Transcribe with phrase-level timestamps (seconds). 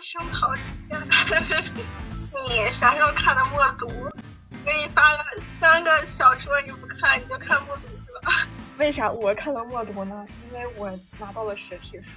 [0.00, 0.58] 声讨一
[0.88, 0.98] 下，
[2.48, 3.86] 你啥时候看的《默读》？
[4.64, 5.24] 给你发了
[5.60, 8.46] 三个小说，你不看你就看《默读》是吧？
[8.78, 10.26] 为啥我看了《默读》呢？
[10.48, 12.10] 因为我拿到了实体书。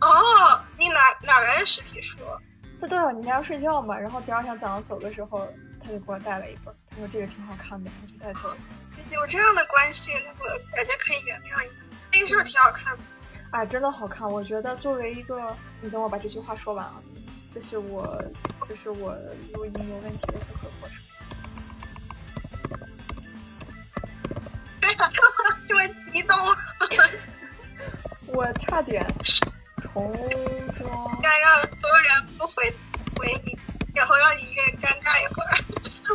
[0.00, 2.16] 哦，你哪哪来的实体书？
[2.76, 5.46] 在豆角你家睡觉嘛，然后第二天早上走的时候，
[5.80, 8.56] 他就给我带了一本，他说这个挺好看的，我就带走了。
[9.12, 10.10] 有这样的关系，
[10.40, 11.74] 我感觉可以原谅一下。
[12.12, 13.02] 那个是不是挺好看的？
[13.52, 14.28] 哎，真的好看。
[14.28, 16.94] 我觉得作为一个，你等我把这句话说完啊。
[17.52, 18.18] 这是我，
[18.66, 19.14] 这是我
[19.52, 20.96] 录音有问题的小合伙声。
[24.80, 25.12] 哎呀，
[25.68, 26.34] 这么激动！
[28.28, 29.04] 我差点
[29.82, 30.14] 重
[30.78, 31.20] 装。
[31.22, 32.72] 该让所有人不回
[33.16, 33.58] 回你，
[33.94, 35.58] 然后让你一个人尴尬一会儿。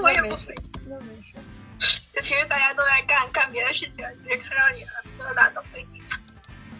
[0.02, 0.56] 我也不回。
[0.88, 1.38] 那没事。
[2.14, 6.02] 就其实大家都在干干别的事情，只是看到你了，没有懒得回你。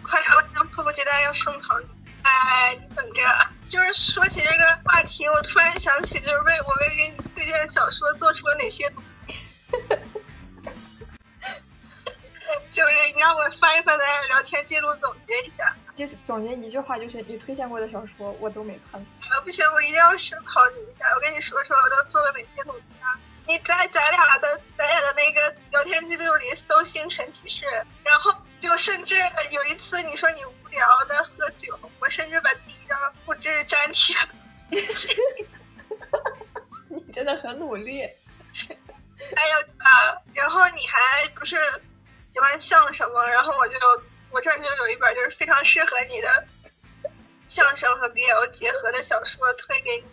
[0.02, 1.86] 快点，我想迫不及待要声讨你。
[2.22, 3.22] 哎，你等着。
[3.68, 8.90] 就是说起这个话题，我突然想起，就是为我为给你推荐的小说做出了哪些。
[12.70, 15.74] 就是你让我翻一翻咱俩聊天记录，总结一下。
[15.94, 19.00] 就是总结一句话，就是你推荐过的小说我都没看。
[19.00, 21.04] 啊，不行，我一定要声讨你一下。
[21.14, 23.18] 我跟你说说，我都做了哪些努力啊？
[23.46, 27.66] 你在咱俩的咱俩的那个聊天记录里搜星辰骑士，
[28.02, 29.16] 然后就甚至
[29.50, 34.16] 有一次你说你无聊的喝酒，我甚至把第一张复制粘贴。
[36.88, 38.08] 你真的很努力。
[39.34, 41.56] 还有啊，然后你还不是
[42.30, 43.26] 喜欢相声吗？
[43.26, 43.74] 然后我就
[44.30, 46.46] 我这儿就有一本就是非常适合你的
[47.48, 50.04] 相声和 BL 结合的小说推给你。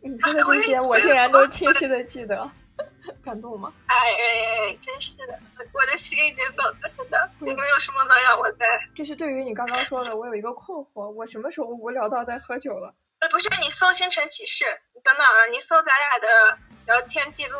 [0.00, 2.50] 你说的这些，我竟然都清晰的记得，
[3.24, 3.72] 感动吗？
[3.86, 5.38] 哎哎，真是的，
[5.72, 8.66] 我的心已经走了，真的，也没有什么能让我在。
[8.94, 12.94] 就是对于你刚刚说的，我有一个困惑，我什么时候无聊到在喝酒了？
[13.20, 17.58] 呃，不是，你搜星辰骑士，你等等啊，你搜咱俩的聊天记录，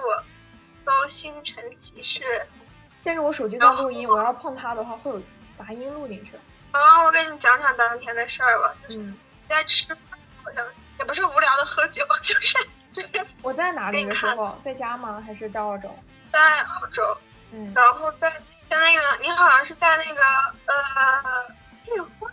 [0.85, 2.47] 搜星辰骑士。
[3.05, 5.23] 但是我手机在录音，我要碰它的话会有
[5.55, 6.33] 杂音录进去。
[6.73, 8.75] 啊，我给你讲讲当天的事儿吧。
[8.89, 9.17] 嗯。
[9.49, 10.65] 在吃饭，好像。
[10.99, 12.57] 也不是无聊的喝酒，就是
[13.43, 15.23] 我在哪里的时候，在家吗？
[15.27, 15.89] 还是在澳洲？
[16.33, 17.17] 在澳洲，
[17.53, 18.31] 嗯，然后在
[18.71, 20.23] 在那个，你好像是在那个
[20.67, 21.47] 呃
[21.85, 22.31] 聚会，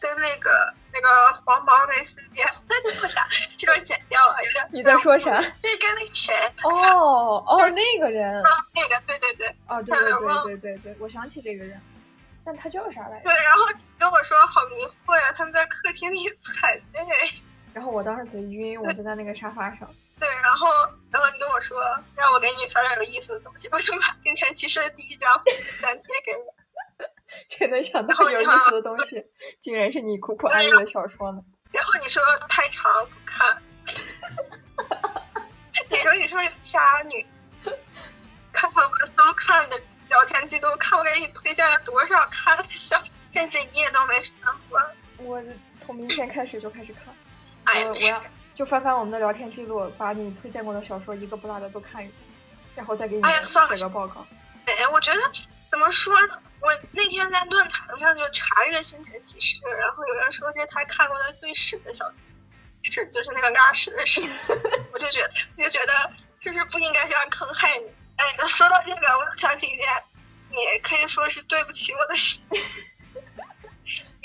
[0.00, 2.76] 跟那个那个黄毛维斯边，那
[3.08, 4.68] 啥，这段剪掉了，有点。
[4.72, 5.40] 你在说啥？
[5.42, 5.50] 是
[5.80, 6.34] 跟那谁？
[6.64, 8.42] 哦哦，那个人。
[8.42, 9.54] 啊，那个，对对对。
[9.68, 11.80] 哦，对对对对对对，我想起这个人，
[12.44, 13.24] 但他叫啥来着？
[13.24, 13.64] 对，然后
[13.98, 16.28] 跟我说好迷惑呀，他们在客厅里
[16.60, 17.00] 踩背。
[17.76, 19.86] 然后我当时贼晕，我就在那个沙发上。
[20.18, 20.66] 对，然后，
[21.10, 21.78] 然后你跟我说
[22.16, 27.04] 让我给你发点有意思的东西，我 就把《星辰骑士》的第一张粘贴给你。
[27.54, 29.22] 谁能想到有意思的东西，
[29.60, 31.42] 竟然是你苦苦安利的小说呢？
[31.70, 33.62] 然后你说太长不看。
[35.90, 37.26] 你说你是不是渣女？
[38.54, 42.98] 看看我都看的聊天记录，看我给你推荐了多少看的小，
[43.34, 44.80] 甚至一页都没翻过。
[45.18, 45.42] 我
[45.78, 47.14] 从明天开始就开始看。
[47.66, 48.22] 我我要
[48.54, 52.18] 就翻翻我们的聊天记录，把你推荐过的小说一个不落的都看一遍，
[52.74, 54.26] 然后再给你写个报告。
[54.64, 55.20] 哎，我觉得
[55.70, 56.38] 怎么说呢？
[56.60, 62.14] 我那天在论坛上就查阅《星辰启示》，然后有人说这是他看过的最屎的小说，
[62.82, 64.22] 是就是那个拉屎的屎，
[64.92, 67.84] 我就觉得我就觉得就是不应该这样坑害你。
[68.16, 69.86] 哎，说到这个，我想起一件，
[70.50, 72.38] 也可以说是对不起我的事。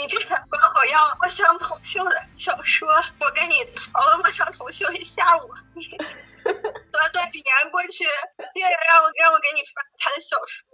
[0.02, 2.90] 你这个管我要墨香铜臭的小说，
[3.20, 5.86] 我跟你淘了墨香铜臭一下午，你
[6.92, 8.04] 短短几年过去，
[8.52, 10.66] 竟然让我让我给你发他的小说，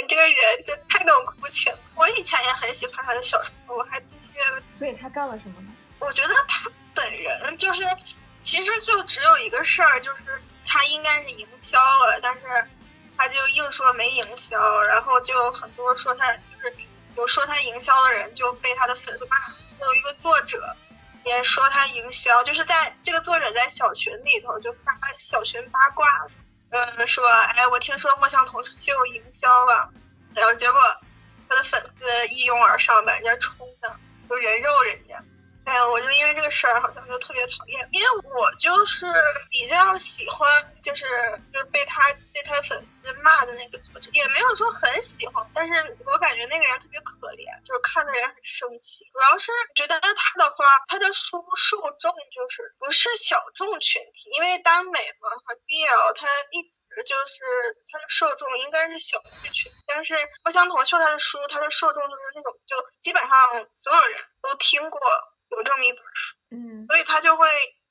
[0.00, 1.74] 你这个人就太懂苦情。
[1.96, 4.62] 我以前也很喜欢他的小说，我还订阅了。
[4.72, 5.72] 所以他干了什么呢？
[5.98, 7.82] 我觉得他本人就是，
[8.42, 12.42] 其实就只有一个事儿，就是他应该是营销了，但是
[13.16, 16.72] 他就硬说没营销，然后就很多说他就是。
[17.18, 19.36] 有说他营销的人就被他的粉丝骂，
[19.84, 20.76] 有一个作者
[21.24, 26.06] 也说他营销，就是在这个作者在小群里头就发小群八卦，
[26.70, 29.90] 嗯，说哎，我听说墨香铜臭营销了，
[30.32, 30.80] 然后结果
[31.48, 33.96] 他的粉丝一拥而上把人家冲的，
[34.28, 35.20] 就人肉人家。
[35.68, 39.04] 哎呀，我就因为这个事儿好像就特别讨厌，因为我就是
[39.50, 40.48] 比较喜欢，
[40.82, 41.04] 就是
[41.52, 45.74] 就是被他被他粉丝骂的那个作者，也没有说很喜欢，但是
[46.06, 49.04] 我感觉那个人特别可怜，就是看的人很生气。
[49.12, 64.98] 主要是觉得他的话，他的书受众就是不是小众群体，因为耽美嘛和 BL，他一直就是他的受众应该是小众群，但是不相同，秀他的书，他的受众就是那种就基本上所有人都听过。
[65.50, 66.86] 有这么一本书，嗯。
[66.86, 67.48] 所以他就会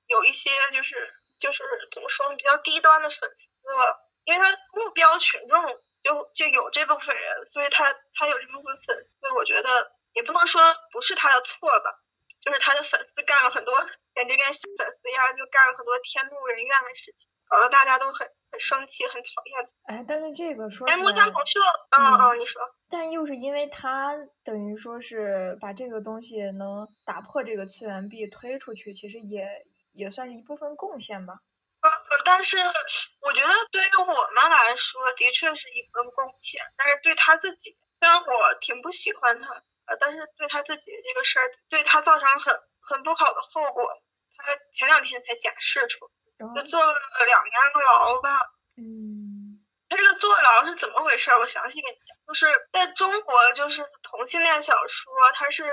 [0.07, 10.61] 有一些就是就是怎么说呢，比较低端的粉丝吧，因为他目标群众就就有这部分人，所以他他有这部分粉丝，我觉得也不能说
[10.91, 11.99] 不是他的错吧，
[12.41, 13.75] 就是他的粉丝干了很多，
[14.13, 18.27] 感觉跟粉丝一样，就干了很多天怒人怨的事情，搞得大家都很
[18.57, 19.69] 很生气，很讨厌。
[19.83, 21.59] 哎，但是这个说哎，起木山来，红秀，
[21.91, 29.47] 嗯嗯嗯，你说，但又是因为他等于说是把这个东西能打破这个次元壁推出去，其实也
[29.93, 31.35] 也算是一部分贡献吧。
[31.81, 31.91] 呃，
[32.25, 36.59] 但是我觉得对于我们来说，的确是一份贡献。
[36.75, 39.53] 但是对他自己，虽然我挺不喜欢他，
[39.85, 43.87] 呃，但是对他自己这个事儿，对他造成很很不好的后果。
[44.35, 46.93] 他前两天才假释出，就，坐了
[47.25, 47.51] 两年
[47.85, 48.39] 牢吧。
[48.77, 51.39] 嗯他这个坐牢是怎么回事儿？
[51.39, 55.63] 我详细跟你讲，就是在中国，就是同性恋小说，它是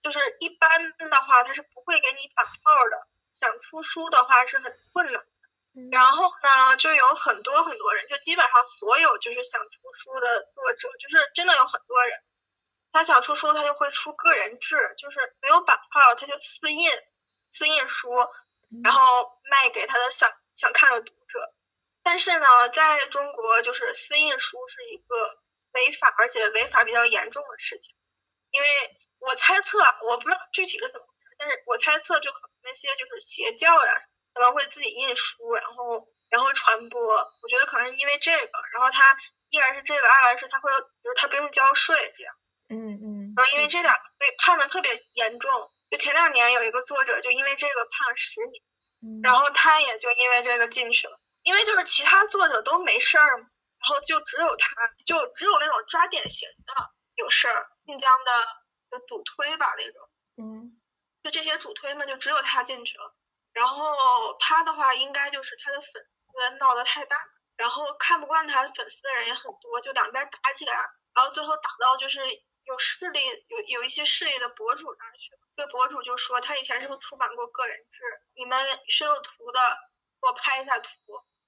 [0.00, 2.50] 就是一般的话，它是不会给你打号
[2.90, 3.08] 的。
[3.34, 5.22] 想出书的话是很困难。
[5.74, 12.20] 嗯然后呢，就有很多很多人，就基本上所有就是想出书的作者，就是真的有很多人，
[12.92, 16.90] 他想出书，他就会出个人制，就是没有版号，他就私印，
[17.52, 18.28] 私印书，嗯
[18.82, 21.54] 然后卖给他的想想看的读者。
[22.02, 25.38] 但是呢，在中国，就是私印书是一个
[25.72, 27.94] 违法，而且违法比较严重的事情。
[28.50, 28.66] 因为
[29.20, 33.98] 我猜测，啊，我不知道具体是怎么回事，但是我猜测，就可能那些就是邪教呀，
[34.34, 37.00] 可能会自己印书，然后然后传播。
[37.42, 39.16] 我觉得可能是因为这个，然后他
[39.50, 42.34] 一来是这个，二来是他会，比如他不用交税这样。
[42.68, 48.62] 嗯嗯，然后因为这两个被判的特别严重，就前两年有一个作者就因为这个判了十年。
[49.02, 49.20] 嗯。
[49.22, 53.44] 然后他也就因为这个进去了，因为就是其他作者都没事儿嘛，
[53.78, 54.68] 然后就只有他，
[55.04, 56.74] 就只有那种抓典型的
[57.16, 58.32] 有事儿，晋江的
[58.90, 60.08] 就主推吧那种，
[60.38, 60.78] 嗯。
[61.22, 63.14] 就这些主推们就只有他进去了，
[63.52, 67.16] 然后他的话应该就是他的粉丝闹得太大，
[67.56, 70.74] 然后看不惯他粉丝的人也很多，就两边打起来，
[71.14, 72.18] 然后最后打到就是
[72.64, 75.40] 有势力有有一些势力的博主那儿去了。
[75.56, 78.02] 这个博主就说他以前是不是出版过个人志？
[78.34, 79.60] 你们是有图的，
[80.20, 80.90] 给我拍一下图。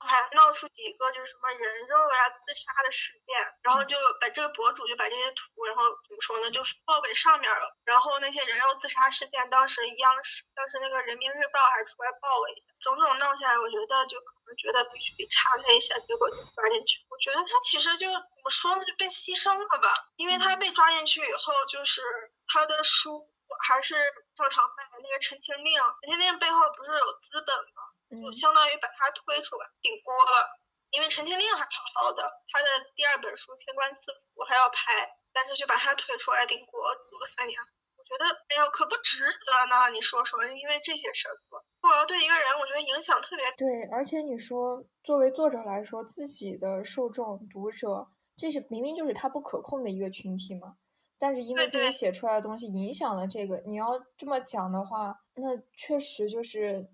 [0.05, 7.77] 还闹出几个就是什么人肉呀、自杀的事件，然后就把这个博主就把这些图，然后怎么说呢，就报给上面了。
[7.85, 17.01] 然后那些人肉自杀事件，当时央视、当时那个人民日报还出来报了一下，种种闹下来，我觉得就可能觉得必须得查他一下，结果就抓进去。
[17.09, 22.03] 我觉得他其实就怎么说呢，就被牺牲了吧，因为他被抓进去以后，就是
[22.49, 23.27] 他的书
[23.67, 23.95] 还是
[24.37, 24.85] 照常卖。
[25.03, 27.94] 那个《陈情令》，《陈情令》背后不是有资本吗？
[28.21, 30.47] 就嗯相当于把他推出来顶锅了。
[30.91, 32.23] 因为《陈情令》还好好的，
[32.53, 37.59] 他的第二本书《天官赐福》还要拍，但是就把他推出来顶锅，做了三年。
[37.99, 39.91] 我觉得，哎呦，可不值得呢！
[39.91, 43.57] 你说说，因为这些事儿做，我要对一个人，我觉得影响特别大。
[43.57, 48.07] 对，而且你说作为作者来说，自己的受众读者，
[48.37, 50.77] 这是明明就是他不可控的一个群体嘛。
[51.19, 56.87] 但是因为自己写出来的东西影响了这个，你要这么讲的话，那确实就是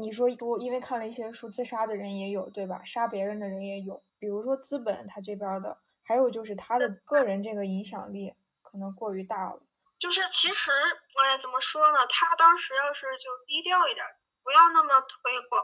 [0.00, 2.82] 你说多，因为看了一些书，自杀的人也有，对吧？
[2.84, 9.60] 杀别人的人也有，比如说资本他这边儿的，还有就是他的个人这个影响力可能过于大了。
[9.98, 12.06] 就是其实，哎，怎么说呢？
[12.08, 14.06] 他当时要是就低调一点，
[14.42, 15.62] 不要那么推广，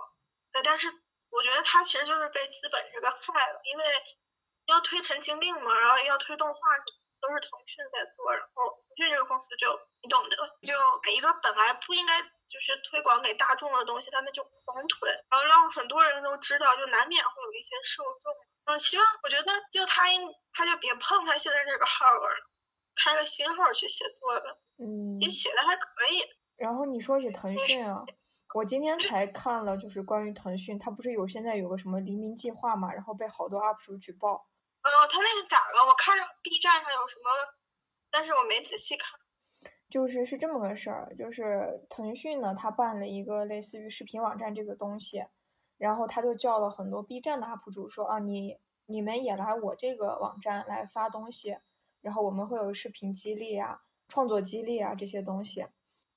[0.53, 0.89] 呃，但是
[1.31, 3.85] 我觉得他其实就是被资本这个害了，因为
[4.67, 6.61] 要推《陈情令》嘛，然后要推动画，
[7.21, 9.67] 都是腾讯在做，然后腾讯这个公司就
[10.03, 10.75] 你懂的，就
[11.13, 18.33] 一个本来不应该就是推广给大众的东西，他们就狂推，然后让很多人都知道，就难免会有一些受众。
[18.67, 22.29] 嗯，希望我觉得就他应他就别碰他现在这个号了，
[22.97, 24.57] 开个新号去写作吧。
[24.79, 26.23] 嗯，其实写的还可以。
[26.57, 28.05] 然后你说起腾讯啊，
[28.55, 34.47] 我今天才看了，就是关于腾讯，它不是有现在有个什么黎明计划嘛，然后被好多 UP 主举报。
[34.87, 35.87] 哦，他那个咋了？
[35.89, 37.31] 我看着 B 站上有什么，
[38.11, 39.19] 但是我没仔细看。
[39.89, 45.25] 就是是这么个事儿，就是腾讯呢，他办了一个类似于视频网站这个东西，
[45.79, 51.59] 然后他就叫了很多 B 站的 UP 主说啊，你你们也来我这个网站来发东西，
[52.01, 55.67] 然后我们会有视频激励啊、创作激励啊这些东西。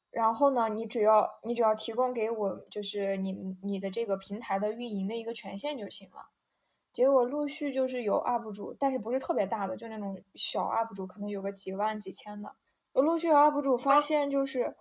[0.09, 3.31] 然后呢，你只要你只要提供给我就是你
[3.63, 6.25] 你的这个平台的运营的一个权限就行了。
[6.99, 12.53] 结果陆续就是有 UP 主，但是不是特别大的，就那种小 UP 主，可能有个几万几千的。
[12.91, 14.75] 有陆续有 UP 主发现，就是，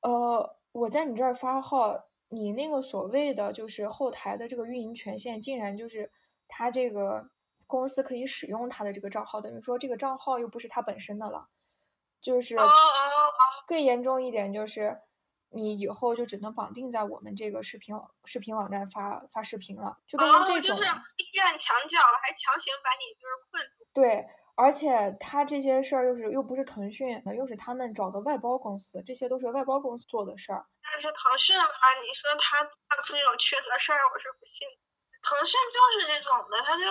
[0.00, 6.10] 呃，我在你这儿发号，你那个所谓的就是后台的这个运营权限，竟然就是
[6.48, 7.30] 他这个
[7.68, 11.46] 公司可以使用他的这个账号，等于说这个账号又不是他本身的了。
[12.20, 12.56] 就是
[13.68, 14.98] 更严重一点，就是
[15.54, 17.94] 你以后就只能绑定在我们这个视频
[18.24, 20.62] 视频网站发发视频了，就变成这种。
[20.62, 20.82] 就是
[21.16, 23.86] B 站墙角还强行把你就是困住。
[23.92, 30.64] 对，而且他这些事儿又是又不是腾讯，又是他们找的外包公司，这些都是外包公司做的事儿。
[30.82, 34.66] 但是腾讯吧，你说他干出这种缺德事儿，我是不信。
[35.22, 36.84] 腾讯就是这种的，他就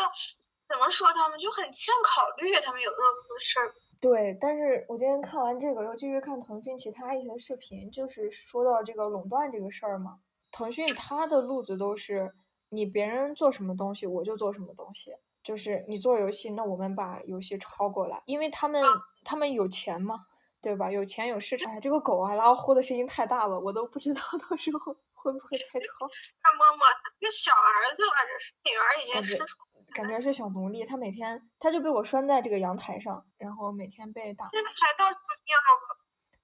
[0.69, 3.73] 怎么说他们就很欠考虑，他们有时候做事儿。
[4.01, 10.17] 对，但是我今天看完这个，又继续看腾讯其他一些视频，就是说到这个垄断这个事儿嘛。
[10.51, 12.33] 腾讯它的路子都是，
[12.69, 15.15] 你别人做什么东西，我就做什么东西。
[15.43, 18.83] 就是你做游戏，那我们把游戏抄过来，因为他们
[19.23, 20.17] 他们有钱嘛，
[20.61, 20.91] 对吧？
[20.91, 21.71] 有钱有市场。
[21.71, 26.09] 哎，这个狗啊，然后呼的声音太大了，我都不知道到时候会不会太吵。
[26.41, 26.87] 看默默，
[27.19, 29.70] 一个小儿子吧，这是女儿已经失宠。
[29.93, 34.47] 感觉是小奴隶，他每天他就被我拴在这个阳台上，然后每天被打。
[34.49, 35.97] 现在还到处尿了。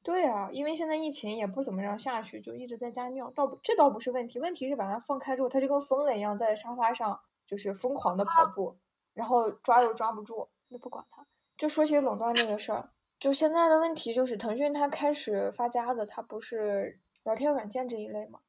[0.04, 3.30] 对啊，因为现在疫情也不怎么让下去，就一直在家尿。
[3.32, 8.78] 倒不，这倒不是问题，问题是把它放开之后，它就跟疯了一样在沙发上就是疯狂的跑步，
[9.14, 10.48] 然后抓又抓不住。
[10.70, 11.26] 那不管它，
[11.58, 18.40] 就说起垄断这个事儿，就现在的问题就是腾讯它开始发家的，它不是聊天软件这一类嘛？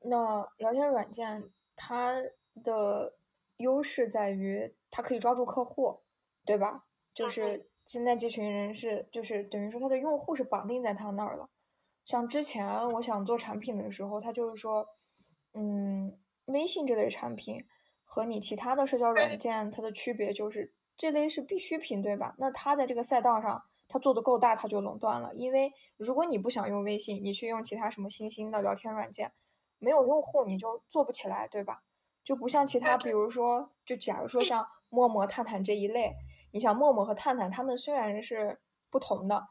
[0.00, 2.14] 那聊天软件它
[2.64, 3.17] 的。
[3.58, 6.00] 优势在于它可以抓住客户，
[6.44, 6.86] 对吧？
[7.14, 11.48] 就是现在这群人是，就是等于说他的用户是绑定在他那儿了。
[12.04, 14.86] 像之前我想做产品的时候，他就是说，
[15.52, 17.66] 嗯，微信这类产品
[18.04, 22.34] 和你其他的社交软件它的区别就是这类是必需品，对吧？
[22.38, 25.34] 那他在这个赛道上他做的够大，他就垄断了。
[25.34, 29.32] 因为如果你不想用微信，你去用其他什么新兴的聊天软件，
[29.78, 31.82] 没有用户你就做不起来，对吧？
[32.28, 36.14] 就不像其他，比如说，就假如说像陌陌、探探这一类，
[36.52, 39.48] 你想陌陌和探探，他们虽然是不同的，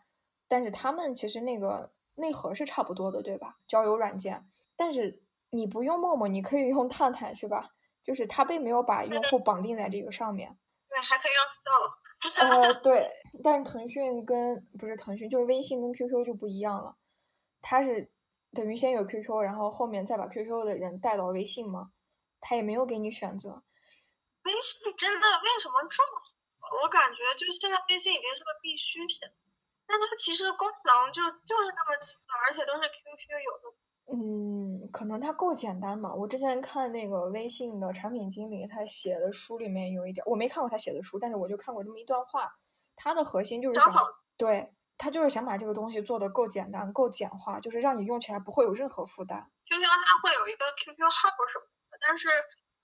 [0.48, 3.58] 但是他们其实那个内核是差不多的，对吧？
[3.68, 7.70] 交友软件，但是你不用陌陌，你可以用探探，是吧？
[8.04, 10.56] 就是它并没有把用户绑定在这个上面。
[10.88, 12.68] 对，还可以用 Store。
[12.68, 13.10] 呃，对，
[13.44, 16.96] 但是腾讯跟不是腾讯，就是微信跟 QQ 就不一样了，
[17.60, 18.12] 它是
[18.52, 21.90] 等于先有 QQ，然后后面再把 QQ 的人带到微信嘛。
[22.40, 23.64] 他也没有给你选择。
[24.44, 26.20] 微信真的为什么这么
[26.60, 26.84] 火？
[26.84, 29.20] 我感觉就是现在微信已经是个必需品，
[29.86, 33.76] 但它其实功能就就是那么几个，而且都是 QQ 有的。
[34.10, 36.14] 嗯，可能它够简单吧。
[36.14, 42.58] 我之前看那个微信的产品经理他写的书里面有一点，我没看过他写的书，但是我就看过这么一段话。
[42.96, 43.92] 他的核心就是想，
[44.38, 49.52] 对他就是想把这个东西做的够简单、够简化，就是让你用起来不会有任何负担。
[49.66, 51.66] QQ 它会有一个 QQ 号什么？
[52.08, 52.30] 但是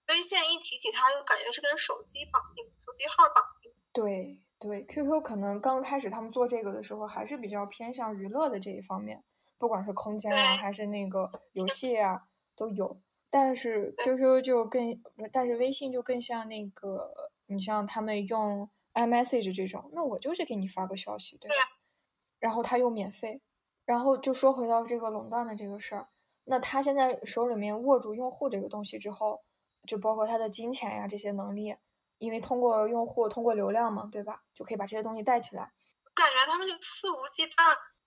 [0.10, 3.72] 微信一提起它，就感觉是跟手机绑定，手机号绑定。
[3.94, 9.24] 对对，QQ 可能刚开始他们做这个的时候，还是比较偏向娱乐的这一方面，
[9.58, 12.24] 不管是空间啊，还是那个游戏啊，
[12.58, 13.00] 都有。
[13.30, 15.02] 但是 QQ 就更，
[15.32, 21.56] 但是微信就更像那个，你像他们用 iMessage 这种，那我就是给你发个消息，对吧？
[22.40, 23.42] 然后他又免费，
[23.86, 26.10] 然后就说回到这个垄断的这个事儿。
[26.46, 29.44] 那他现在手里面握住用户这个东西之后，
[29.88, 31.76] 就包括他的金钱呀这些能力，
[32.18, 34.44] 因为通过用户通过流量嘛，对吧？
[34.54, 35.72] 就可以把这些东西带起来。
[36.14, 37.54] 感觉他们就肆无忌惮。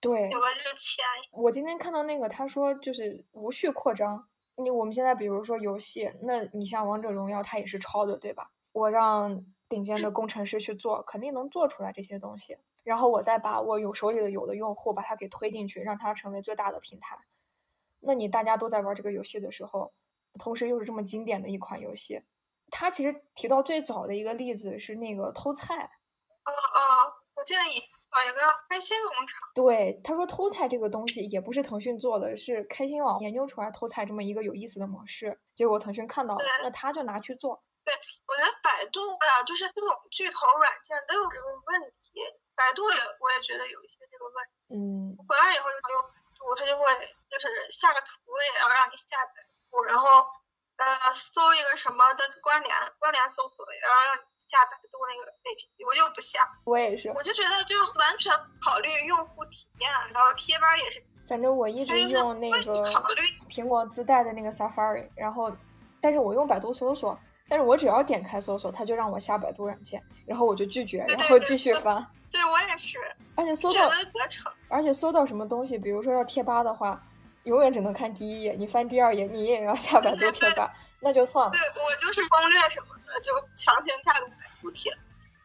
[0.01, 0.29] 对。
[0.31, 1.05] 有个这个钱。
[1.33, 4.29] 我今天看到那个他说就是无序扩张。
[4.57, 8.51] 你我们现在比如说游戏，那你像王者荣耀，它也是抄的，对吧？
[8.73, 12.57] 我让顶尖的工程师去做，肯定能做出来这些东西。
[12.85, 17.19] 然后我再把我有手里的有的用户把它给推进去，让它成为最大的平台。
[18.07, 19.93] 那你大家都在玩这个游戏的时候，
[20.39, 22.23] 同时又是这么经典的一款游戏，
[22.71, 25.91] 他其实提到最早的一个例子是那个偷菜。
[26.45, 29.49] 哦哦，我记得以有一个开心农场。
[29.57, 37.65] 对，他说偷菜这个东西也不是腾讯做的，是开心网研究出来偷菜这么一个有意思的模式，结果腾讯看到了，那他就拿去做。
[37.83, 37.93] 对，
[38.29, 42.21] 我觉得百度啊，就是这种巨头软件都有这个问题，
[42.55, 44.75] 百度也我也觉得有一些这个问题。
[44.77, 45.17] 嗯。
[45.27, 46.26] 回来以后就用。
[46.55, 46.85] 他就会
[47.31, 50.07] 就是下个图也要让你下载图，然后
[50.77, 50.85] 呃
[51.33, 56.47] 搜一个什么的关联关联搜索也要让你下百度那个 APP，我就不下。
[56.65, 57.09] 我也是。
[57.11, 61.03] 我就觉得就完全考虑用户体验，然后贴吧也是。
[61.27, 62.85] 反正我一直用那个
[63.51, 65.51] 苹果自带的那个 Safari，然后
[66.01, 72.07] 但是我用百度搜索，但是我只要点开搜索，它就让我下百度软件，然后我就拒绝，然后继续翻。
[72.31, 72.99] 对我也是，
[73.37, 73.91] 而且搜到，
[74.69, 77.01] 而且搜到什么东西，比如说要贴吧的话，
[77.45, 81.53] 永远只能看第一页，你翻第二页，你也要下百度贴吧， 那就算了。
[81.53, 84.91] 对我就是攻略什么的，就强行下百度贴。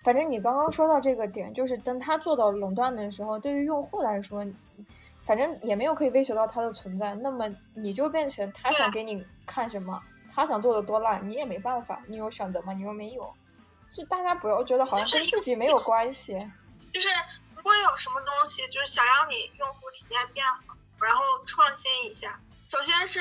[0.03, 4.43] 反正你刚刚说到这个点，就是等他做到垄断的时候，对于用户来说，
[5.23, 10.01] 反正也没有可以威胁到他的存在，那么你就变成他想给你看什么，
[10.33, 12.73] 他想做的多烂，你也没办法，你有选择吗？
[12.73, 13.31] 你又没有，
[13.89, 16.33] 就大家不要觉得好像跟自己没有关系。
[16.91, 17.07] 就是
[17.61, 23.19] 如果有什么东西，就是想让你用户体验变好，然后创新一下，首先是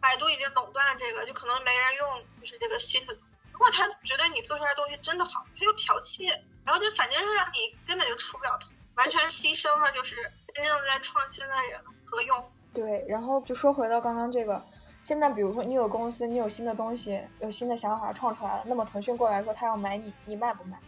[0.00, 3.12] 百度已经垄断了这个，就可能没人用，就是这个新的。
[3.50, 10.14] 如果他觉得你做出来东西真的好，他又剽窃，然后就反正是让你根本就出不了头，完全牺牲了就是
[10.54, 12.52] 真正在创新的人和用户。
[12.72, 14.64] 对，然后就说回到刚刚这个，
[15.02, 20.78] 现在比如说你有公司，你有新的东西，有新的想法创出来了，那么腾讯过来说他要买你，你卖不卖？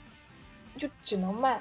[0.79, 1.61] 就只能卖。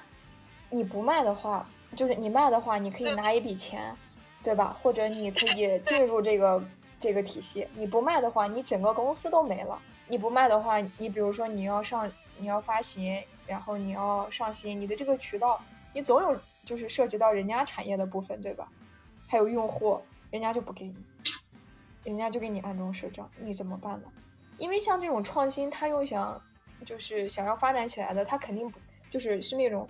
[0.73, 3.93] 你不卖的话，就是你卖的话，你可以拿一笔钱，
[4.41, 4.77] 对吧？
[4.81, 6.63] 或者你可以进入这个
[6.97, 7.67] 这个体系。
[7.75, 9.77] 你不卖的话，你整个公司都没了。
[10.07, 15.59] 你不卖的话，你比如说你要上，你要发行，然后你要上新，你的这个渠道，
[15.93, 18.69] 你总有就是涉及到人家产业的部分，对吧？
[19.27, 19.99] 还有用户，
[20.29, 20.95] 人家就不给你，
[22.05, 24.07] 人家就给你暗中赊账，你怎么办呢？
[24.57, 26.41] 因为像这种创新，他又想
[26.85, 29.85] 就是想要发展起来的，他肯定不就是是那种。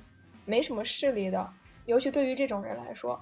[0.45, 1.53] 没什么势力的，
[1.85, 3.19] 尤其对于这种人来说，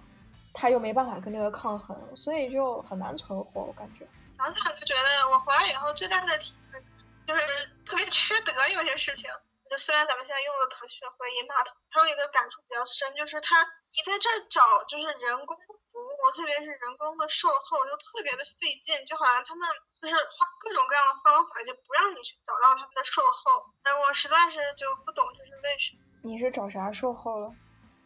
[0.53, 3.61] 他又没办法跟这个抗衡，所以就很难存活。
[3.61, 4.07] 我感觉，
[4.37, 6.81] 想想就觉得我回来以后最大的体会
[7.27, 7.41] 就是
[7.85, 9.29] 特别缺德，有些事情。
[9.69, 19.69] 就虽然咱们现在用的腾讯会议码头，还有一个感触比较深，就是他你在这找就是人工服务，特别是人工的售后，就特别的费劲，就好像他们
[20.01, 23.69] 就是花各种各样的方法，就不让你去找到他们的售后。
[23.85, 26.08] 哎，我实在是就不懂这是为什么。
[26.21, 27.53] 你是找啥售后了？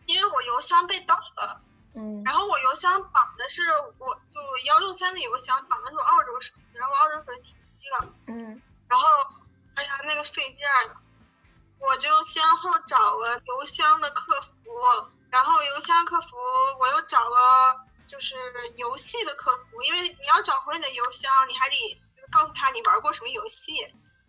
[0.05, 1.61] 因为我邮箱被盗了，
[1.95, 3.61] 嗯，然后我邮箱绑的是
[3.97, 9.07] 我就幺六三的邮箱绑的是澳洲手机，然后澳洲手机停机了，嗯，然后
[9.75, 10.97] 哎呀那个费劲儿，
[11.79, 14.49] 我就先后找了邮箱的客服，
[15.29, 16.35] 然后邮箱客服
[16.79, 18.35] 我又找了就是
[18.77, 23.71] 游戏的客服，因为你要找回你的邮箱，你还得告诉他你玩过什么游戏，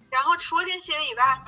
[0.09, 1.45] 然后除了这些以外。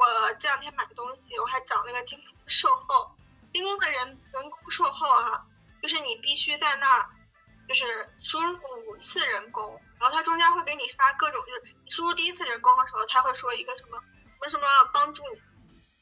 [0.00, 3.10] 我这两天买东西，我还找那个京东售后，
[3.52, 5.44] 京东的人人工售后啊，
[5.82, 7.04] 就是你必须在那儿，
[7.68, 15.38] 就是输入五次人工，然后他中间会给你发各种，就是你输入第一次人工的时候，他会说一个什么什么什么帮助你，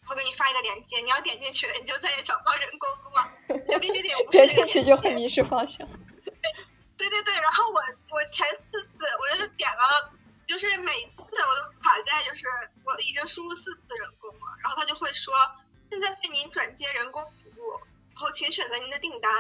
[0.07, 3.29] 会给你发一个链接，你要点进去，你就再也找不到人工了，
[3.69, 5.85] 就必须得点进去就会迷失方向。
[6.97, 7.81] 对对对，然后我
[8.13, 10.13] 我前四次我就点了。
[10.49, 12.47] 就是每次我都卡在，就是
[12.83, 15.35] 我已经输入四次人工了，然后他就会说，
[15.91, 17.79] 现在为您转接人工服务，
[18.15, 19.31] 然后请选择您的订单。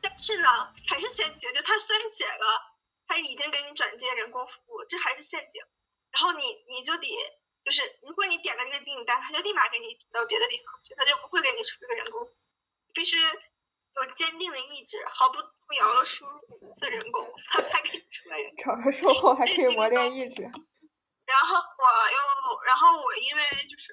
[0.00, 2.72] 但是呢，还是陷阱，就他虽然写了，
[3.06, 5.62] 他已经给你转接人工服务，这还是陷阱。
[6.10, 7.06] 然后你你就得，
[7.62, 12.26] 就是如果你点了这个订单，他就立马给你到别的地方去，他就不会给你出这个人工，
[12.94, 13.16] 必须。
[13.94, 18.56] 有坚定的意志，毫不动摇的输入五次人工，他才可以出来人。
[18.56, 20.42] 找个售后还可以磨练意志。
[21.24, 23.92] 然后我又，然后我因为就是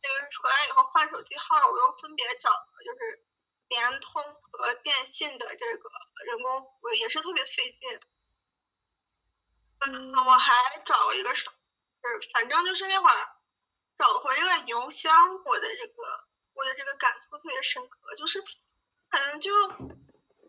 [0.00, 3.24] 这个出来以后换手机号，我又分别找了就是
[3.68, 5.90] 联通和电信的这个
[6.24, 8.00] 人工服务，也是特别费劲。
[9.80, 11.48] 嗯，我还找一个是，
[12.32, 13.28] 反正就是那会儿
[13.96, 18.42] 找回这个邮箱，我的这个我的这个感触特别深刻，就是。
[19.08, 19.52] 可能就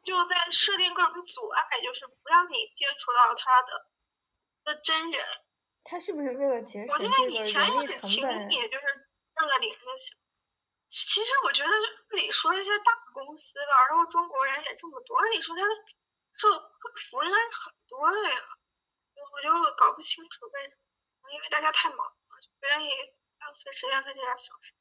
[0.04, 3.88] 就在设定各种阻碍，就是不让你接触到他的
[4.64, 5.26] 的真人。
[5.84, 7.62] 他是不是为了节省这个人力成
[8.22, 8.52] 本？
[8.52, 8.84] 也就是
[9.40, 10.18] 弄个零就行。
[10.90, 11.70] 其实我觉得，
[12.10, 15.70] 就你说这些大公司吧，然后中国人也这么多，你说他的
[16.34, 18.40] 售客服应该是很多的呀。
[19.16, 20.76] 我就搞不清楚为什
[21.22, 22.90] 么，因为大家太忙了，就不愿意
[23.40, 24.74] 浪费时间在这点小事。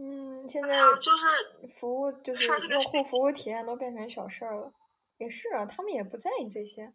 [0.00, 1.26] 嗯，现在就是
[1.78, 4.72] 服务就是用户服务体验都变成小事儿了，
[5.18, 6.94] 也是啊，他们也不在意这些，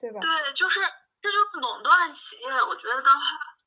[0.00, 0.20] 对吧？
[0.20, 0.80] 对，就是
[1.20, 3.10] 这就是垄断企业，我觉得的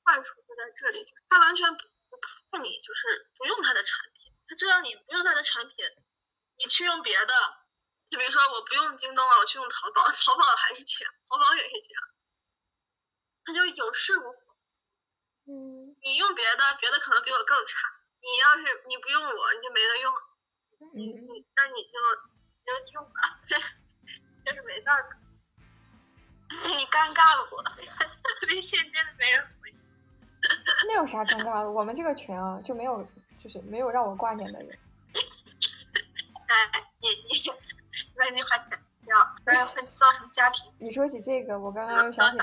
[0.04, 2.18] 坏处就在这里，他完全不不
[2.50, 5.76] 怕你，就是不用他的产品，他知道你不用他的产品，
[6.58, 7.34] 你去用别的，
[8.10, 12.02] 就比如说我不用京东了，我去用淘宝， 淘宝还是这样，淘宝也是这样，
[13.46, 14.42] 他就有恃无恐。
[15.46, 15.96] 嗯。
[16.02, 17.78] 你用别的，别的可能比我更差。
[18.22, 20.14] 你要是你不用我，你就没得用。
[20.94, 21.96] 你你那你就
[22.66, 23.56] 就用吧， 这
[24.46, 25.10] 这是没办法。
[26.50, 27.64] 你尴尬了我，
[28.48, 29.74] 微信真的没人回。
[30.88, 31.70] 那有啥尴尬的？
[31.70, 33.08] 我们这个群啊，就没有
[33.44, 34.80] 就是没有让我挂念的人。
[36.48, 37.44] 哎，你你
[38.16, 40.72] 那句话讲要，不然会造成家庭。
[40.80, 42.40] 你说起这个，我刚刚又想起，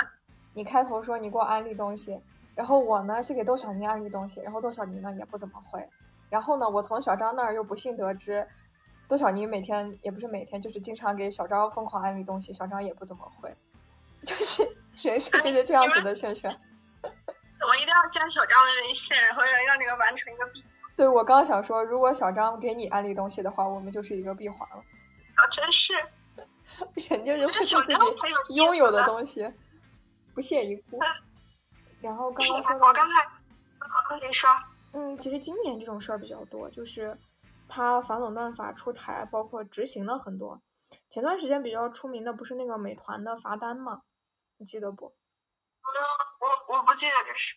[0.54, 2.20] 你开头说你给我安利东西。
[2.56, 5.88] 然后我呢是给窦小妮安利东西，然后窦小妮呢也不怎么会。
[6.28, 8.48] 然后呢，我从小张那儿又不幸得知，
[9.06, 13.54] 窦小妮每天也不是每天，就是经常给小张疯狂安利东西，小张也不怎么会，
[14.24, 14.66] 就是
[15.02, 16.50] 人生就是这样子的，萱萱。
[17.68, 20.70] 我一定要加小张的微信，然后让让这个完成一个闭环。
[20.96, 24.76] 对，我刚想说，如果小张给你安利东西的话，我们就是一个闭环了。
[24.76, 25.92] 啊，真是，
[27.08, 27.64] 人就是会
[28.44, 29.52] 自己拥有的东西，
[30.34, 30.98] 不屑一顾。
[32.00, 34.50] 然后刚刚说到，我刚才，你说，
[34.92, 37.16] 嗯，其实今年这种事儿比较多，就是
[37.68, 40.60] 他反垄断法出台，包括执行了很多。
[41.10, 44.02] 前段时间比较出名的不是那个美团的罚单吗？
[44.58, 45.06] 你记得不？
[45.06, 47.56] 我我不记得这是。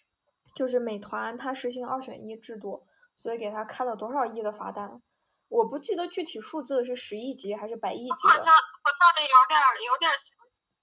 [0.56, 5.02] 就是美团它实行二选一制度，所以给他开了多少亿的罚单？
[5.48, 8.30] 我不记得具体数字是十亿级还是百亿级的。
[8.30, 10.12] 好像好像有点有点。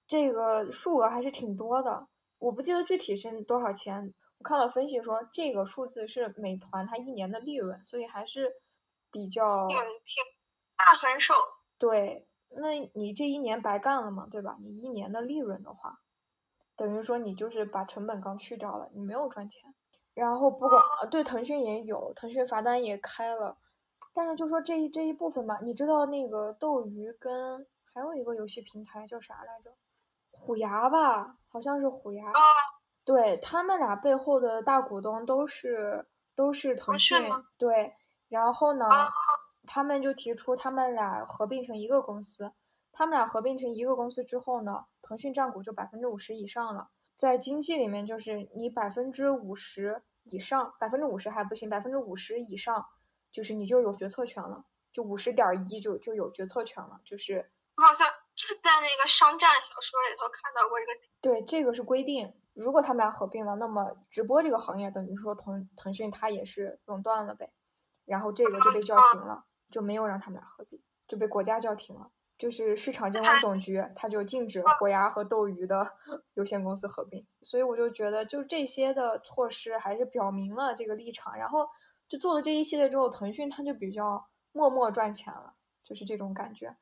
[0.07, 2.07] 这个数额还是挺多的。
[2.39, 8.53] 我不记得具体是多少钱，我看了分析说这个数字是美团它一年的利润，所以还是
[9.11, 10.25] 比较挺挺
[10.77, 11.35] 大很手。
[11.79, 14.57] 对，那你这一年白干了嘛，对吧？
[14.61, 16.01] 你一年的利润的话，
[16.77, 19.75] 等于说你就是把成本刚去掉了，你没有赚钱。
[20.15, 23.59] 然后不管对腾讯也有，腾讯罚单也开了，
[24.15, 29.75] 但是就说这一这一部分吧，你知道那个斗鱼跟还有一个游戏平台叫啥来着？
[30.39, 32.33] 虎牙吧，好像是虎牙，
[33.05, 37.19] 对他们俩背后的大股东都是都是腾讯，
[37.57, 37.95] 对，
[38.29, 38.87] 然后呢，
[39.67, 42.53] 他们就提出他们俩合并成一个公司，
[42.93, 52.87] 他们俩合并成一个公司之后呢，腾讯占股就百分之五十以上了，在经济里面就是你百分之五十以上，百分之五十还不行，百分之五十以上
[53.33, 58.07] 就是你就有决策权了，就五十点一就就有决策权了，就是好像。
[58.63, 67.51] 在那个商战小说里头看到过这个，对，这个是规定，如果他们俩合并了，那么直播这个行业等于说腾腾讯它也是垄断了呗，
[68.05, 75.91] 然后这个就被叫停了，就没有让他们俩合并，就被国家叫停了，就是市场监管总局它就禁止虎牙和斗鱼的
[76.35, 81.67] 有限公司合并，所以我就觉得就这些的措施还是表明了这个立场，然后
[82.09, 86.77] 就做了这一系列之后，腾讯它就比较默默赚钱了，就是这种感觉。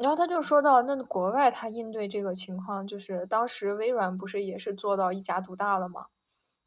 [0.00, 6.06] 然后他就说到，那国外他应对这个情况，就是当时微软不是也是做到一家独大了吗？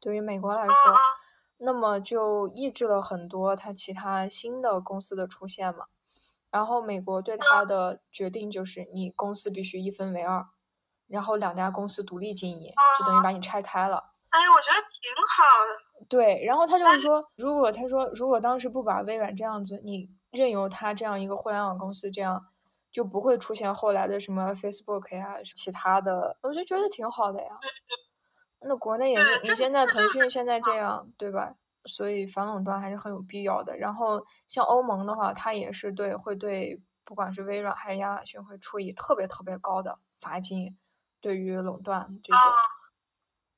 [0.00, 0.74] 对于美国来说，
[1.56, 5.86] 那么就抑制了很多他其他新的公司的出现嘛。
[6.50, 10.44] 然后美国对他的决定就是，你公司必须一分为二，
[11.08, 14.12] 然后两家公司独立经营，就等于把你拆开了。
[14.28, 16.06] 哎，我觉得挺好的。
[16.10, 22.44] 对，然后他就是说，如果他说如果当时不把微软这样子，你任由他这样一个互联网公司这样。
[22.92, 27.58] 就不会出现后来的什么 Facebook 呀，其他的，我就觉得挺好的呀。
[28.60, 31.54] 那国内也是，你现在腾讯现在这样，对吧？
[31.86, 33.76] 所以反垄断还是很有必要的。
[33.76, 40.78] 然后像欧盟的话，它也是对，会对不管是微软还是亚马逊会处以特别特别高的罚金，
[41.20, 42.40] 对于垄断这种。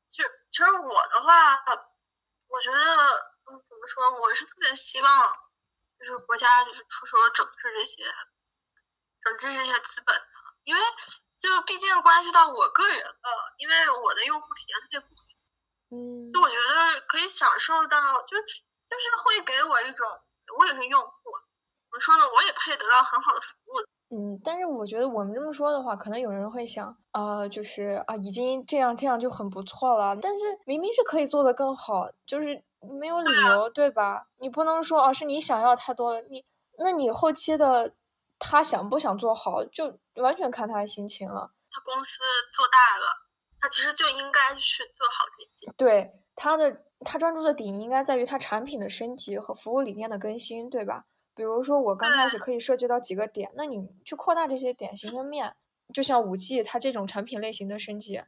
[0.09, 1.57] 就其实我的话，
[2.49, 2.79] 我觉得，
[3.51, 4.23] 嗯，怎么说？
[4.23, 5.11] 我是特别希望，
[5.99, 8.05] 就是国家就是出手整治这些。
[9.25, 10.23] 整治这些资本的，
[10.65, 10.81] 因为
[11.41, 15.23] 就毕竟关系到我个人了，因为我的用户体验特别不好，
[15.91, 20.07] 嗯，就我觉得可以享受到，就就是会给我一种，
[20.59, 21.11] 我也是用户，
[21.89, 23.81] 怎么说呢，我也配得到很好的服务。
[24.15, 32.63] 嗯，但是我觉得我们这么说的话，可能有人会想，啊，就是啊，已经这样这样就很不错了，但是明明是可以做得更好，就是
[33.01, 34.27] 没有理由，对吧？
[34.39, 36.45] 你不能说啊，是你想要太多了，你
[36.79, 37.93] 那你后期的。
[38.39, 41.53] 他想不想做好，就完全看他心情了。
[41.71, 42.19] 他公司
[42.53, 43.07] 做大了，
[43.61, 45.73] 他其实就应该去做好这些。
[45.77, 51.05] 对他的，他专注的点应该在于他产品的升级和服务理念的更新，对吧？
[51.35, 55.57] 比如说我刚开始可以涉及到几个点，那你去扩大这些点，形成面。
[55.93, 58.23] 就像五 G 它这种产品类型的升级。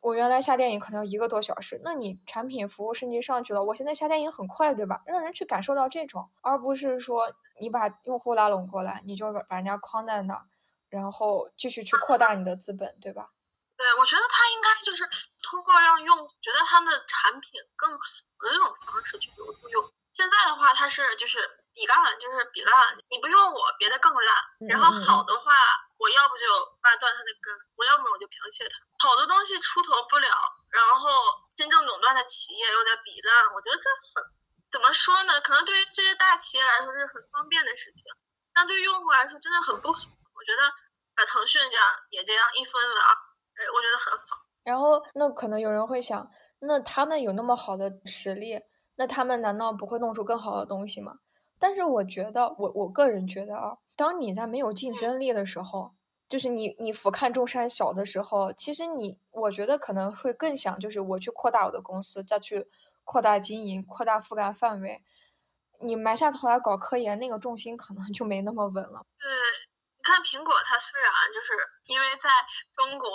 [0.00, 5.02] 我原来下电影可能要一个多小时，那你产品服务升级上去了，我现在下电影很快，对吧？
[5.06, 10.42] 让人去感受到这种，而不是说你把用户拉拢过来，你就把人家框在那儿，
[10.88, 13.30] 然后继续去扩大你的资本，对吧？
[13.76, 15.02] 对，我觉得他应该就是
[15.42, 17.98] 通过让用户觉得他们的产品更好
[18.38, 19.92] 的这种方式去留住用。
[20.12, 21.38] 现在的话，他是就是
[21.74, 25.52] 比烂，就是比烂，你不用我，别的更烂，然后好的话。
[25.96, 26.44] 我要不就
[26.82, 28.74] 挖断它的根，我要么我就剽窃它。
[29.08, 30.28] 好的东西出头不了，
[30.68, 31.08] 然后
[31.56, 34.20] 真正垄断的企业又在比烂，我觉得这很
[34.74, 35.38] 怎么说呢？
[35.46, 38.10] 可能对于这些大企业来说是很方便的事情，
[38.52, 40.10] 但对于用户来说真的很不好。
[40.34, 40.66] 我觉得
[41.14, 43.10] 把腾讯这样也这样一分为二，
[43.54, 44.42] 哎，我觉得很好。
[44.64, 48.60] 然后那可能有人会想，那他们有那么好的实力，
[48.96, 51.20] 那他们难道不会弄出更好的东西吗？
[51.60, 53.78] 但是我觉得，我我个人觉得啊。
[53.94, 55.94] 当你在没有竞争力的时候，
[56.28, 62.66] 就是你你俯瞰众山小的时候，其实你我觉得可能会更想就是我去扩大我的公司，再去
[63.04, 65.04] 扩大经营，扩大覆盖范围。
[65.80, 69.04] 你埋下头来搞科研，那个重心可能就没那么稳了。
[69.18, 69.28] 对，
[69.98, 71.52] 你看苹果，它虽然就是
[71.84, 72.30] 因为在
[72.74, 73.10] 中国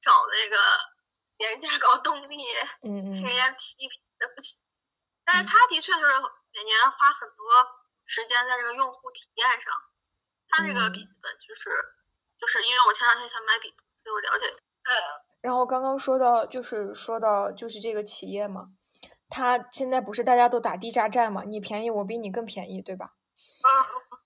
[0.00, 0.56] 找那个
[1.36, 2.36] 廉价高动力，
[2.82, 4.58] 嗯嗯，被人家批评的不行，
[5.24, 6.00] 但是它的确是
[6.54, 7.44] 每年花很多
[8.06, 9.72] 时间在这个用户体验上。
[10.48, 11.68] 它这个笔记本就是，
[12.40, 14.46] 就是因为我前两天想买笔，所以我了解。
[14.48, 14.92] 嗯。
[15.42, 18.70] 然后刚刚说到，就是说到就是这个企业嘛。
[19.28, 21.44] 他现在不是大家都打低价战嘛？
[21.44, 23.14] 你便宜，我比你更便宜，对吧？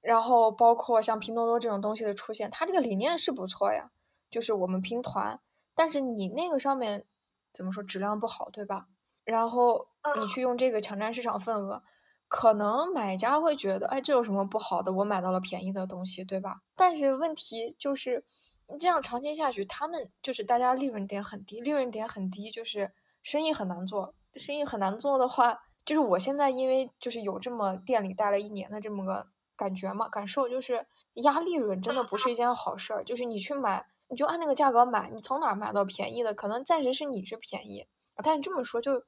[0.00, 3.90] 然后包括像拼多多这种东西的出现，它这个理念是不错呀，
[4.30, 5.40] 就是我们拼团，
[5.74, 7.06] 但是你那个上面
[7.52, 8.86] 怎么说质量不好，对吧？
[9.24, 9.86] 然后
[10.20, 11.82] 你去用这个抢占市场份额，
[12.28, 14.92] 可能买家会觉得，哎，这有什么不好的？
[14.92, 16.62] 我买到了便宜的东西，对吧？
[16.74, 18.24] 但是问题就是，
[18.68, 24.14] 你这样长期下去，他们就是大家利润点很低，利润点很低，就是生意很难做。
[24.34, 33.04] 生意很难做的话，就是我现在因为就是有这么店里待了一年的这么个感觉嘛，感受就是压利润真的不是一件好事儿。
[33.04, 37.86] 就是你去买，你就按那个价格买，你从哪儿买到便宜的，可能暂时是你是便宜，
[38.22, 39.02] 但这么说就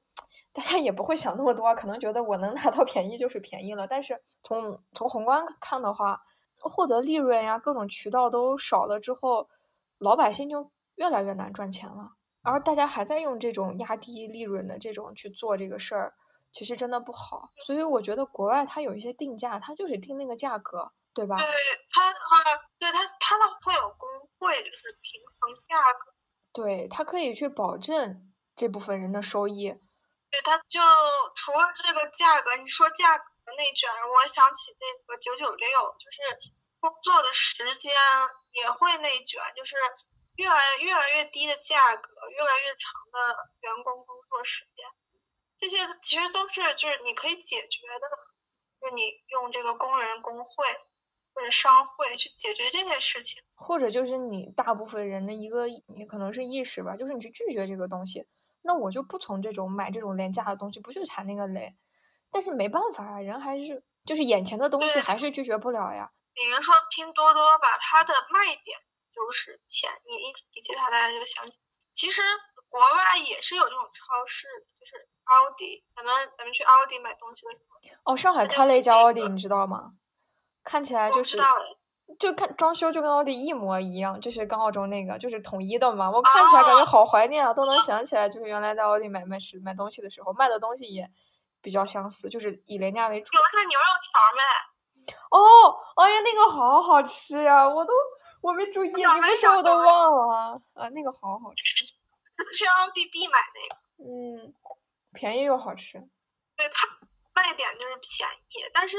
[0.53, 3.87] 大家也不会想那么多，可能觉得我能拿到便宜就是便宜了。
[3.87, 6.21] 但是从从宏观看的话，
[6.61, 9.49] 获得利润呀，各种渠道都少了之后，
[9.97, 12.11] 老百姓就越来越难赚钱了。
[12.45, 16.13] 而大家还在用这种压低利润的这种去做这个事儿，
[16.53, 17.49] 其实真的不好。
[17.65, 21.37] 所以我觉得国外它有一些定价，它就是定那个价格，对吧？
[21.37, 21.47] 对，
[21.89, 22.37] 它的话，
[22.77, 26.13] 对它它的会有工会，就是平衡价格。
[26.53, 29.73] 对，它可以去保证这部分人的收益。
[30.29, 30.79] 对，它就
[31.35, 33.23] 除了这个价格，你说价格
[33.57, 36.21] 内卷，我想起这个九九六，就是
[36.79, 37.91] 工作的时间
[38.51, 39.75] 也会内卷，就是。
[40.35, 44.85] 越来越来越低的价格，越来越长的员工工作时间，
[45.59, 48.09] 这些其实都是就是你可以解决的，
[48.81, 50.65] 就是你用这个工人工会
[51.33, 58.25] 或者商会去解决这件事情，或者就是你大部分人的一个也可能是意识吧，就是你去拒绝这个东西，
[58.61, 61.75] 那我就不从这种买这种廉价的东西，不去踩那个雷，
[62.31, 66.11] 但是没办法啊，人还是就是眼前的东西还是拒绝不了呀。
[66.33, 68.77] 比如说拼多多吧，它的卖点。
[69.15, 71.57] 就是钱，你一提起它，大家就想起。
[71.93, 72.21] 其实
[72.67, 74.47] 国外也是有这种超市，
[74.77, 75.85] 就是奥迪。
[75.95, 77.59] 咱们咱们去奥迪买东西的时
[78.03, 79.93] 候，哦，上海开了一家奥迪，你知道吗？
[80.65, 81.37] 看起来就是，
[82.19, 86.11] 就看装修就跟奥迪一模一样，就是跟澳洲那个就是统一的嘛。
[86.11, 91.09] 我看起来感觉好怀念啊，都能想起来，就是原来在奥迪买买时买东西的时候，卖的东西也
[91.61, 93.33] 比较相似，就是以廉价为主。
[93.33, 94.41] 有那牛肉条没。
[95.29, 97.93] 哦，哎呀，那个好好吃呀，我都。
[98.45, 100.89] 我没注意，你不说我都忘了啊！
[100.89, 101.63] 那个好好吃，
[102.53, 103.81] 去奥地必买那个。
[104.05, 104.53] 嗯，
[105.13, 105.97] 便宜又好吃。
[106.55, 106.87] 对它
[107.33, 108.97] 卖点就是便宜，但是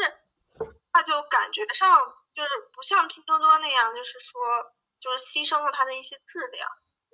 [0.92, 6.68] 它就感觉上就是不像拼多多那样，就是说就是牺牲了它的一些质量。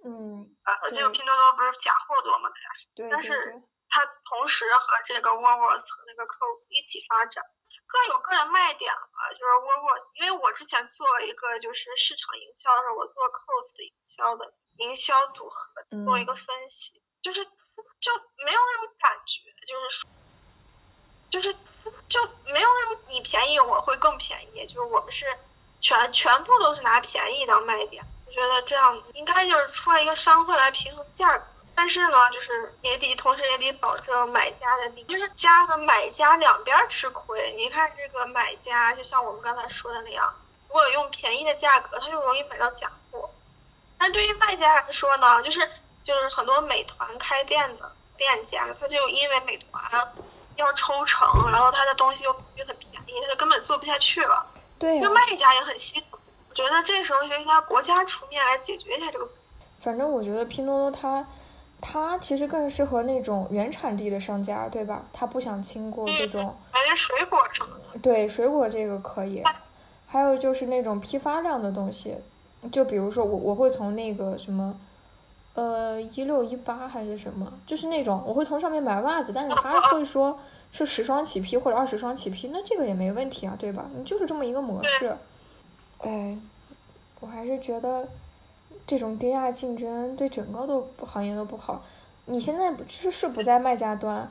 [0.05, 0.57] 嗯。
[0.64, 2.49] 呃，这个拼多多不是假货多吗？
[2.49, 2.90] 大家说。
[2.95, 3.11] 对。
[3.11, 7.45] 但是它同时和这个 Woolworths 和那个 Coles 一起发展。
[7.87, 18.13] 各有各的卖点吧，就是我我，因为我之前做了一个就是市场营销的时候，我做 cos 的营销的营销组合，做一个分析，就是就
[18.45, 20.07] 没有那种感觉，就是
[21.31, 21.57] 就是
[22.09, 25.25] 就没有那种你便宜我会更便宜，就是我们是
[25.81, 31.45] 全全部都是拿便宜当卖点，我觉得这样应该就是出来一个商会来平衡价格。
[31.75, 37.55] 但是呢，就是也得，同时也得保证买家的利益，就是家和买家两边吃亏。
[37.57, 40.33] 你看这个买家，就像我们刚才说的那样，
[40.69, 43.31] 如果用便宜的价格，他就容易买到假货。
[43.99, 45.67] 但对于卖家来说呢，就是
[46.05, 50.13] 就是很多美团开店的店家，他就因为美团
[50.57, 54.47] 要抽成，然后他的东西又又很便宜，他就根本做不下去了。
[54.79, 56.19] 对，就卖家也很辛苦。
[56.51, 59.27] 我觉得这时候就应该国家出面来解决一下这个。
[59.81, 61.25] 反正我觉得拼多多它。
[61.85, 65.05] 它其实更适合那种原产地的商家，对吧？
[65.12, 66.45] 他不想经过这种。
[66.73, 67.99] 买点水果什么的。
[67.99, 69.42] 对，水果这个可以。
[70.07, 72.16] 还有就是那种批发量的东西，
[72.71, 74.79] 就比如说我我会从那个什么，
[75.55, 80.38] 呃，一六一八还是什么，就是那种我会从上面买袜子，但是他会说
[80.71, 83.87] 是十双起批或者二十双起批，那这个也没问题啊，对吧？
[83.97, 85.16] 你就是这么一个模式。
[85.99, 86.38] 哎，
[87.18, 88.07] 我还是觉得。
[88.87, 91.83] 这种低价竞争对整个都行业都不好。
[92.27, 94.31] 你现在不是是不在卖家端，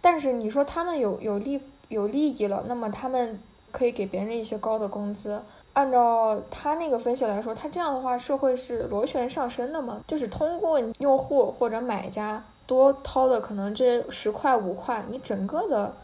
[0.00, 3.38] 但是你说他们有有利有利益了，那么他们
[3.70, 5.40] 可以给别人一些高的工资，
[5.72, 10.00] 按照他那个分析来说，他这样的话，社会是螺旋上升的嘛？
[10.08, 15.94] 就是通过用户或者买家多掏的可能这十块五块，你整个的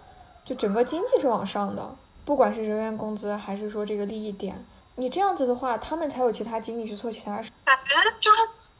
[0.44, 1.90] 就整个经济是往上的，
[2.24, 4.64] 不管是人员工资还是说这个利益点，
[4.96, 7.50] 你这样子的话，他们才有其他精力去做其他事。
[7.64, 8.38] 感觉就是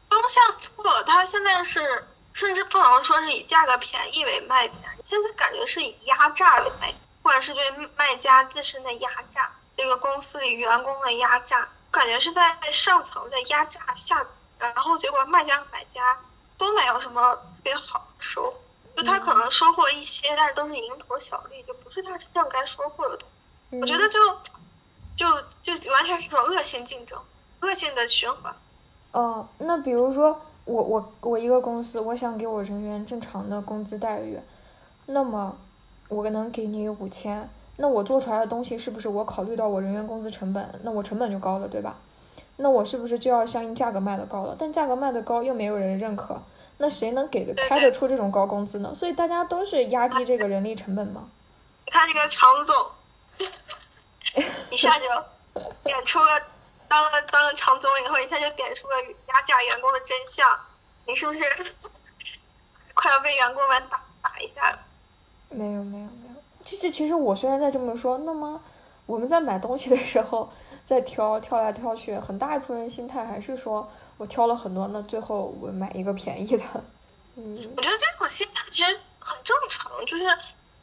[0.09, 9.51] 方向错，他现在是甚至不能说是以价格便宜为卖点，现在感觉是以压榨为卖点，不管是对卖家自身的压榨。
[9.75, 14.27] 这个公司里员工的压榨，感觉是在上层在压榨下层，
[14.57, 16.17] 然后结果卖家和买家
[16.57, 18.57] 都没有什么特别好的收获，
[18.95, 23.79] 就他可能收获一些，但是都是蝇头小利，就不是他真正该收获的东西。
[23.79, 24.19] 我觉得就
[25.17, 25.25] 就
[25.61, 27.19] 就完全是一种恶性竞争，
[27.59, 28.55] 恶性的循环。
[29.11, 34.39] 哦，那比如说我我我一个公司，我想给我人员正常的工资待遇，
[35.07, 35.57] 那么
[36.07, 37.49] 我能给你五千。
[37.79, 41.97] 那我做出来的东西是不是我考虑到我人员工资成本，那我成本就高了，对吧？
[42.57, 44.55] 那我是不是就要相应价格卖的高了？
[44.57, 46.41] 但价格卖的高又没有人认可，
[46.77, 48.91] 那谁能给的开得出这种高工资呢？
[48.95, 51.25] 所以大家都是压低这个人力成本嘛。
[51.85, 52.75] 你看这个常总，
[54.71, 55.05] 一下就
[55.83, 56.41] 点出了
[56.87, 58.95] 当了当了常总以后，一下就点出了
[59.27, 60.47] 压榨员工的真相。
[61.05, 61.39] 你是不是
[62.93, 64.79] 快要被员工们打打一下了？
[65.49, 66.35] 没有没有没有。
[66.65, 68.61] 其实，其实我虽然在这么说，那么
[69.05, 70.51] 我们在买东西的时候，
[70.83, 76.63] 在挑挑来挑去，很大一部分人心态还是说我挑了很多，那最后我买一个便宜的。
[77.37, 80.23] 嗯，我觉得这种心态其实很正常，就是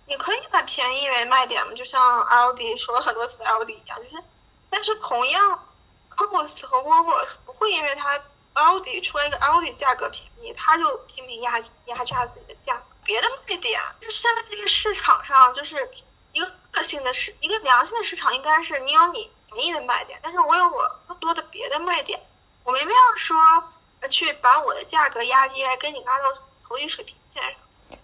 [0.06, 4.24] 你可以把便宜为卖点嘛，就像奥迪说了很多次奥迪一样，就是，
[4.70, 5.66] 但是同样
[6.10, 8.20] ，Cos 和 Volvo 不会因为它
[8.52, 12.84] 奥迪出了一个奥迪价格便宜，它就拼命压压榨自己的价格。
[13.04, 15.90] 别的卖点，就现在这个市场上，就是
[16.32, 22.20] 一个个性的市，一个良性的市场，应该是你有你便宜的卖点，但是我有我更多的别的卖点，
[22.64, 23.64] 我没必要说
[24.08, 26.24] 去把我的价格压低，来跟你拉到
[26.66, 27.54] 同一水平线上，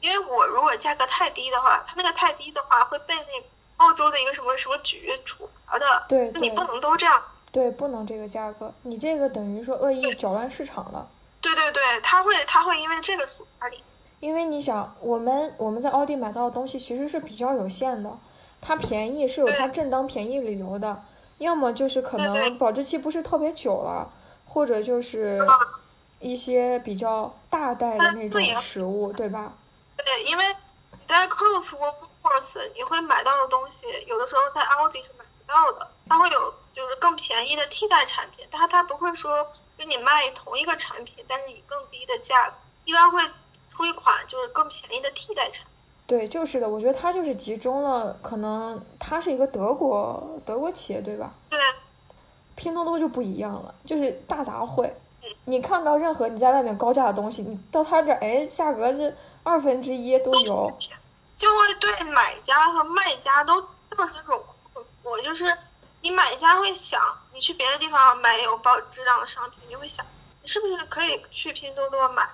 [0.01, 11.09] 因为我如果价格太低的话，它那个太低的话会被那澳洲的一个什么什么局处罚的，对，你不能都这样，对，不能这个价格，你这个等于说恶意搅乱市场了，
[11.41, 13.83] 对对对，他会他会因为这个处罚你。
[14.21, 18.11] 因为你想，我们我们在奥迪买到的东西其实是比较有限的，
[18.61, 21.03] 它便宜是有它正当便宜理由的，
[21.39, 24.11] 要么就是可能保质期不是特别久了，
[24.45, 25.39] 或者就是
[26.19, 29.55] 一些比较大袋的那种食物，对吧？
[30.05, 30.45] 对，因为
[30.93, 31.55] 你在 w
[32.23, 43.21] o s 你会买到的东西，有的时候在奥迪是买不到的，它会有就是更便宜的替代产品，它它不会说跟你卖同一个产品，但是以更低的价格，一般会。
[43.73, 45.65] 出一款就是更便宜的替代产，
[46.07, 51.33] 对，就是的，我觉得它就是集中了，可能它是一个德国德国企业，对吧？
[51.49, 51.59] 对。
[52.57, 54.91] 拼多多就不一样了，就是大杂烩，
[55.45, 60.79] 你看到任何你在外面高价的东西，你到他这儿，哎，价格是二分之一都有，
[61.37, 65.57] 就会对买家和卖家都造成一种困惑，就是
[66.03, 67.01] 你买家会想，
[67.33, 70.05] 你去别的地方买有保质量的商品，你会想，
[70.43, 72.29] 你是不是可以去拼多多买？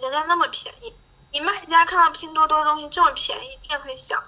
[0.00, 0.92] 人家那么便宜，
[1.32, 4.22] 你卖家看到拼多多东西这么便宜，你也会想，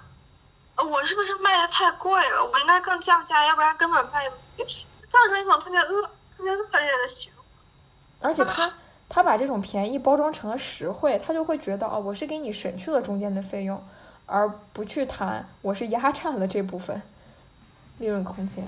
[0.77, 2.45] 我是不是卖的太贵了？
[2.45, 6.03] 我应该更降价，要不然根本卖不造成一种特别恶、
[6.37, 7.40] 特别恶劣的循环。
[8.21, 8.73] 而且他
[9.09, 13.83] 他把这种便宜包装成了实惠，他就会觉得哦，我是给你省去了中间的费用，
[14.27, 17.01] 而不去谈我是压榨了这部分
[17.99, 18.65] 利润空间。